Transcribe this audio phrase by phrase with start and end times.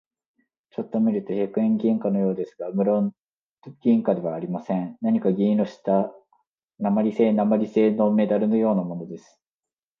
[0.71, 3.11] ちょっと見ると百円銀貨のようですが、むろん
[3.83, 4.97] 銀貨ではありません。
[4.99, 6.11] 何か銀色をした
[6.79, 9.39] 鉛製なまりせいのメダルのようなものです。